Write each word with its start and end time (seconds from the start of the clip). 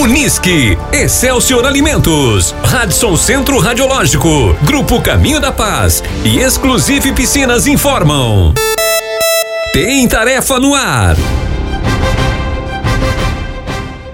Unisque, 0.00 0.78
Excelsior 0.94 1.66
Alimentos, 1.66 2.54
Radisson 2.64 3.18
Centro 3.18 3.58
Radiológico, 3.58 4.56
Grupo 4.62 4.98
Caminho 5.02 5.38
da 5.38 5.52
Paz 5.52 6.02
e 6.24 6.38
Exclusive 6.38 7.12
Piscinas 7.12 7.66
informam. 7.66 8.54
Tem 9.74 10.08
tarefa 10.08 10.58
no 10.58 10.74
ar. 10.74 11.16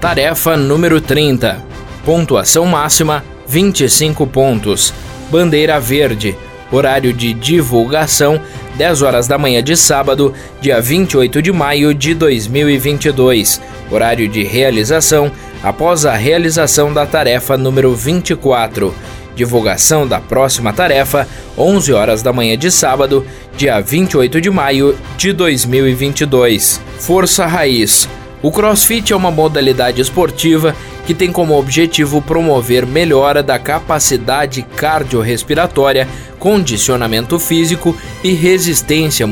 Tarefa 0.00 0.56
número 0.56 1.00
30. 1.00 1.64
Pontuação 2.04 2.66
máxima 2.66 3.24
25 3.46 4.26
pontos. 4.26 4.92
Bandeira 5.30 5.78
verde. 5.78 6.36
Horário 6.72 7.12
de 7.12 7.32
divulgação 7.32 8.40
10 8.76 9.02
horas 9.02 9.26
da 9.26 9.38
manhã 9.38 9.62
de 9.62 9.76
sábado, 9.76 10.34
dia 10.60 10.80
28 10.80 11.40
de 11.40 11.50
maio 11.50 11.94
de 11.94 12.12
2022. 12.12 13.60
Horário 13.90 14.28
de 14.28 14.42
realização 14.44 15.32
após 15.66 16.06
a 16.06 16.14
realização 16.14 16.92
da 16.92 17.04
tarefa 17.04 17.56
número 17.56 17.92
24. 17.92 18.94
Divulgação 19.34 20.06
da 20.06 20.20
próxima 20.20 20.72
tarefa, 20.72 21.26
11 21.58 21.92
horas 21.92 22.22
da 22.22 22.32
manhã 22.32 22.56
de 22.56 22.70
sábado, 22.70 23.26
dia 23.56 23.80
28 23.80 24.40
de 24.40 24.48
maio 24.48 24.96
de 25.18 25.32
2022. 25.32 26.80
Força 27.00 27.46
Raiz. 27.46 28.08
O 28.40 28.52
CrossFit 28.52 29.12
é 29.12 29.16
uma 29.16 29.32
modalidade 29.32 30.00
esportiva 30.00 30.72
que 31.04 31.12
tem 31.12 31.32
como 31.32 31.58
objetivo 31.58 32.22
promover 32.22 32.86
melhora 32.86 33.42
da 33.42 33.58
capacidade 33.58 34.62
cardiorrespiratória, 34.76 36.06
condicionamento 36.38 37.40
físico 37.40 37.96
e 38.22 38.32
resistência, 38.34 39.26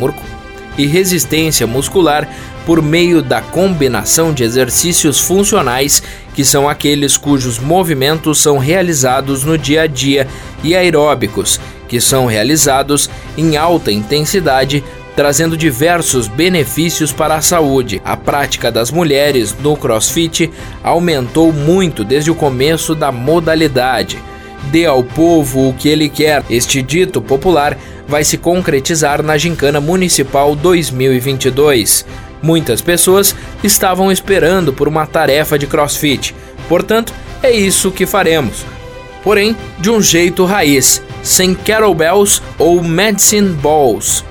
e 0.76 0.86
resistência 0.86 1.66
muscular 1.66 2.28
por 2.66 2.80
meio 2.82 3.22
da 3.22 3.40
combinação 3.40 4.32
de 4.32 4.42
exercícios 4.42 5.20
funcionais, 5.20 6.02
que 6.34 6.44
são 6.44 6.68
aqueles 6.68 7.16
cujos 7.16 7.58
movimentos 7.58 8.40
são 8.40 8.58
realizados 8.58 9.44
no 9.44 9.58
dia 9.58 9.82
a 9.82 9.86
dia, 9.86 10.26
e 10.62 10.74
aeróbicos, 10.74 11.60
que 11.86 12.00
são 12.00 12.26
realizados 12.26 13.10
em 13.36 13.56
alta 13.56 13.92
intensidade, 13.92 14.82
trazendo 15.14 15.56
diversos 15.56 16.26
benefícios 16.26 17.12
para 17.12 17.36
a 17.36 17.42
saúde. 17.42 18.00
A 18.04 18.16
prática 18.16 18.72
das 18.72 18.90
mulheres 18.90 19.54
no 19.60 19.76
CrossFit 19.76 20.50
aumentou 20.82 21.52
muito 21.52 22.02
desde 22.02 22.30
o 22.30 22.34
começo 22.34 22.94
da 22.94 23.12
modalidade. 23.12 24.18
Dê 24.72 24.86
ao 24.86 25.04
povo 25.04 25.68
o 25.68 25.74
que 25.74 25.88
ele 25.88 26.08
quer. 26.08 26.42
Este 26.48 26.82
dito 26.82 27.20
popular 27.20 27.78
vai 28.06 28.24
se 28.24 28.36
concretizar 28.38 29.22
na 29.22 29.36
Gincana 29.36 29.80
Municipal 29.80 30.54
2022. 30.54 32.04
Muitas 32.42 32.80
pessoas 32.80 33.34
estavam 33.62 34.12
esperando 34.12 34.72
por 34.72 34.86
uma 34.86 35.06
tarefa 35.06 35.58
de 35.58 35.66
crossfit, 35.66 36.34
portanto, 36.68 37.12
é 37.42 37.50
isso 37.50 37.90
que 37.90 38.06
faremos. 38.06 38.64
Porém, 39.22 39.56
de 39.78 39.90
um 39.90 40.02
jeito 40.02 40.44
raiz, 40.44 41.02
sem 41.22 41.54
kettlebells 41.54 42.42
ou 42.58 42.82
medicine 42.82 43.48
balls, 43.54 44.22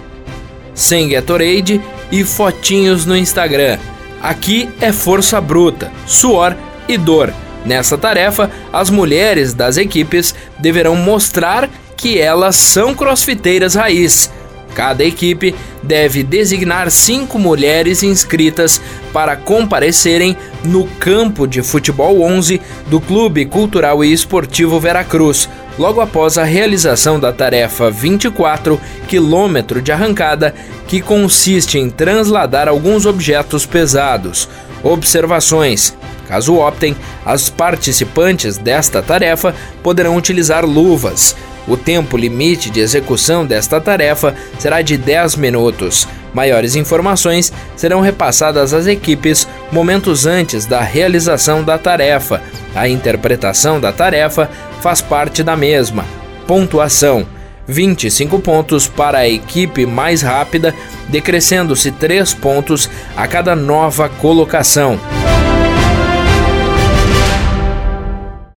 sem 0.75 1.09
Gatorade 1.09 1.81
e 2.11 2.23
fotinhos 2.23 3.05
no 3.05 3.17
Instagram. 3.17 3.79
Aqui 4.21 4.69
é 4.79 4.91
força 4.91 5.41
bruta, 5.41 5.91
suor 6.05 6.55
e 6.87 6.97
dor. 6.97 7.33
Nessa 7.65 7.97
tarefa, 7.97 8.51
as 8.71 8.89
mulheres 8.89 9.53
das 9.53 9.77
equipes 9.77 10.35
deverão 10.59 10.95
mostrar 10.95 11.69
que 12.03 12.19
elas 12.19 12.57
são 12.57 12.93
crossfiteiras 12.93 13.75
raiz 13.75 14.29
Cada 14.75 15.05
equipe 15.05 15.55
deve 15.81 16.21
designar 16.21 16.91
cinco 16.91 17.39
mulheres 17.39 18.03
inscritas 18.03 18.81
para 19.13 19.37
comparecerem 19.37 20.35
no 20.65 20.85
campo 20.99 21.47
de 21.47 21.61
futebol 21.61 22.21
11 22.21 22.59
do 22.87 22.99
Clube 22.99 23.45
Cultural 23.45 24.03
e 24.03 24.11
Esportivo 24.11 24.81
Veracruz, 24.81 25.47
logo 25.79 26.01
após 26.01 26.37
a 26.37 26.43
realização 26.43 27.17
da 27.17 27.31
tarefa 27.31 27.89
24 27.89 28.81
quilômetro 29.07 29.81
de 29.81 29.93
arrancada, 29.93 30.53
que 30.89 30.99
consiste 30.99 31.77
em 31.77 31.89
transladar 31.89 32.67
alguns 32.67 33.05
objetos 33.05 33.65
pesados. 33.65 34.49
Observações: 34.83 35.95
Caso 36.27 36.55
optem, 36.55 36.97
as 37.25 37.49
participantes 37.49 38.57
desta 38.57 39.01
tarefa 39.01 39.55
poderão 39.81 40.17
utilizar 40.17 40.65
luvas. 40.65 41.33
O 41.67 41.77
tempo 41.77 42.17
limite 42.17 42.69
de 42.69 42.79
execução 42.79 43.45
desta 43.45 43.79
tarefa 43.79 44.35
será 44.59 44.81
de 44.81 44.97
10 44.97 45.37
minutos. 45.37 46.07
Maiores 46.33 46.75
informações 46.75 47.53
serão 47.75 48.01
repassadas 48.01 48.73
às 48.73 48.87
equipes 48.87 49.47
momentos 49.71 50.25
antes 50.25 50.65
da 50.65 50.81
realização 50.81 51.63
da 51.63 51.77
tarefa. 51.77 52.41
A 52.75 52.89
interpretação 52.89 53.79
da 53.79 53.91
tarefa 53.91 54.49
faz 54.81 55.01
parte 55.01 55.43
da 55.43 55.55
mesma. 55.55 56.05
Pontuação: 56.47 57.25
25 57.67 58.39
pontos 58.39 58.87
para 58.87 59.19
a 59.19 59.29
equipe 59.29 59.85
mais 59.85 60.21
rápida, 60.21 60.73
decrescendo-se 61.07 61.91
3 61.91 62.33
pontos 62.33 62.89
a 63.15 63.27
cada 63.27 63.55
nova 63.55 64.09
colocação. 64.09 64.99